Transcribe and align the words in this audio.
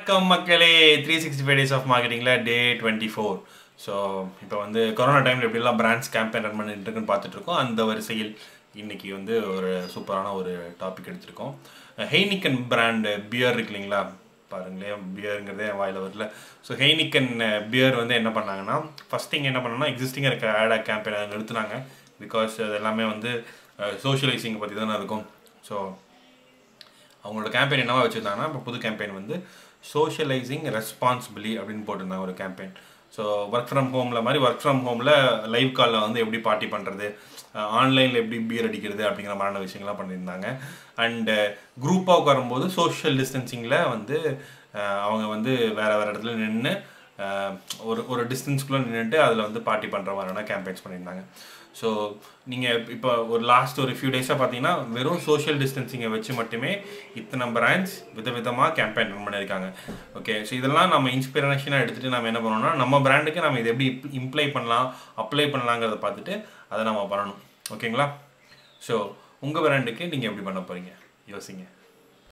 வணக்கம் 0.00 0.28
மக்களே 0.32 0.68
three 1.04 1.14
sixty 1.22 1.44
five 1.46 1.58
days 1.60 1.72
of 1.76 1.86
மார்க்கெட்டிங்கில் 1.92 2.42
day 2.48 2.54
twenty 2.80 3.08
four 3.12 3.38
so 3.84 3.94
இப்போ 4.44 4.56
வந்து 4.62 4.80
கொரோனா 4.98 5.20
டைமில் 5.26 5.46
எப்படிலாம் 5.48 5.80
பிராண்ட்ஸ் 5.80 6.10
கேம்பெயின் 6.16 6.44
ரன் 6.46 6.58
பண்ணிட்டு 6.60 6.92
இருக்குன்னு 6.92 7.58
அந்த 7.62 7.84
வரிசையில் 7.88 8.30
இன்னைக்கு 8.82 9.08
வந்து 9.16 9.34
ஒரு 9.54 9.70
சூப்பரான 9.94 10.32
ஒரு 10.40 10.52
டாபிக் 10.82 11.10
எடுத்திருக்கோம். 11.10 11.52
ஹெய்னிக்கன் 12.12 12.60
பிராண்டு 12.72 13.12
பியர் 13.32 13.54
இருக்கு 13.56 13.72
இல்லைங்களா? 13.74 14.00
பாருங்களேன் 14.52 15.04
பியருங்கிறதே 15.16 15.68
என் 15.70 15.80
வாயில் 15.82 16.02
வரல. 16.06 16.26
ஸோ 16.68 16.78
ஹெய்னிக்கன் 16.82 17.30
பியர் 17.72 18.00
வந்து 18.02 18.18
என்ன 18.20 18.32
பண்ணாங்கன்னா 18.38 18.76
ஃபஸ்ட் 19.10 19.32
திங் 19.34 19.50
என்ன 19.52 19.62
பண்ணாங்கன்னா 19.62 19.92
எக்ஸிஸ்டிங்காக 19.94 20.32
இருக்க 20.32 20.58
ஆடா 20.62 20.78
கேம்பெயினை 20.90 21.28
நிறுத்துனாங்க. 21.34 21.76
பிகாஸ் 22.24 22.54
அது 22.66 22.76
எல்லாமே 22.82 23.06
வந்து 23.14 23.32
சோஷியலைசிங் 24.04 24.62
பற்றி 24.62 24.76
தானே 24.82 24.94
இருக்கும். 25.00 25.26
ஸோ 25.70 25.76
அவங்களோட 27.28 27.50
கேம்பெயின் 27.56 27.84
என்னவா 27.84 28.04
வச்சுருந்தாங்கன்னா 28.04 28.48
இப்போ 28.50 28.62
புது 28.68 28.78
கேம்பெயின் 28.78 29.18
வந்து 29.20 29.36
சோஷியலைசிங் 29.94 30.66
ரெஸ்பான்சிபிலி 30.76 31.52
அப்படின்னு 31.60 31.86
போட்டிருந்தாங்க 31.88 32.26
ஒரு 32.28 32.34
கேம்பெயின் 32.42 32.72
ஸோ 33.16 33.22
ஒர்க் 33.52 33.70
ஃப்ரம் 33.70 33.90
ஹோமில் 33.92 34.24
மாதிரி 34.26 34.40
ஒர்க் 34.44 34.62
ஃப்ரம் 34.62 34.82
ஹோமில் 34.86 35.12
லைவ் 35.54 35.70
காலில் 35.72 36.04
வந்து 36.06 36.20
எப்படி 36.20 36.38
பார்ட்டி 36.38 36.66
பண்ணுறது 36.66 37.06
ஆன்லைனில் 37.78 38.20
எப்படி 38.22 38.38
பியர் 38.48 38.68
அடிக்கிறது 38.68 39.02
அப்படிங்கிற 39.08 39.36
மாதிரியான 39.36 39.62
விஷயங்கள்லாம் 39.64 40.00
பண்ணியிருந்தாங்க. 40.00 40.46
அண்டு 41.04 41.36
குரூப்பாக 41.84 42.20
உட்காரும்போது 42.20 42.66
சோஷியல் 42.66 43.16
டிஸ்டன்சிங்கில் 43.20 43.78
வந்து 43.88 44.16
அவங்க 45.06 45.24
வந்து 45.26 45.52
வேறு 45.78 45.94
வேறு 45.98 46.10
இடத்துல 46.12 46.34
நின்று 46.42 46.72
ஒரு 47.90 48.00
ஒரு 48.12 48.22
டிஸ்டன்ஸ்குள்ளே 48.32 48.80
நின்றுட்டு 48.86 49.18
அதில் 49.26 49.46
வந்து 49.46 49.60
பார்ட்டி 49.68 49.88
பண்ணுற 49.94 50.10
மாதிரியான 50.16 50.44
கேம்பெயின்ஸ் 50.50 50.84
பண்ணியிருந்தாங்க. 50.84 51.22
ஸோ 51.78 51.88
நீங்கள் 52.50 52.78
இப்போ 52.94 53.10
ஒரு 53.32 53.42
லாஸ்ட் 53.50 53.80
ஒரு 53.84 53.92
ஃபியூ 53.96 54.10
டேஸாக 54.14 54.36
பார்த்தீங்கன்னா 54.40 54.72
வெறும் 54.96 55.22
சோஷியல் 55.26 55.58
டிஸ்டன்சிங்கை 55.62 56.08
வச்சு 56.14 56.32
மட்டுமே 56.38 56.70
இத்தனை 57.20 57.46
பிராண்ட்ஸ் 57.56 57.94
விதவிதமாக 58.16 58.70
கேம்பெயின் 58.78 59.12
ரன் 59.14 59.26
பண்ணியிருக்காங்க. 59.26 59.68
ஓகே 60.20 60.34
ஸோ 60.48 60.52
இதெல்லாம் 60.60 60.92
நம்ம 60.94 61.10
இன்ஸ்பிரேஷனாக 61.18 61.82
எடுத்துகிட்டு 61.84 62.14
நம்ம 62.16 62.30
என்ன 62.32 62.42
பண்ணோம்னா 62.44 62.72
நம்ம 62.82 63.00
பிராண்டுக்கு 63.06 63.46
நம்ம 63.46 63.60
இதை 63.62 63.72
எப்படி 63.74 63.88
இம்ப்ளை 64.20 64.46
பண்ணலாம் 64.56 64.88
அப்ளை 65.24 65.46
பண்ணலாங்கிறத 65.54 65.98
பார்த்துட்டு 66.06 66.36
அதை 66.72 66.82
நம்ம 66.90 67.02
பண்ணணும். 67.14 67.40
ஓகேங்களா 67.76 68.08
ஸோ 68.88 68.96
உங்கள் 69.46 69.66
பிராண்டுக்கு 69.66 70.04
நீங்கள் 70.14 70.30
எப்படி 70.30 70.46
பண்ண 70.48 70.62
போகிறீங்க 70.70 70.92
யோசிங்க. 71.34 71.64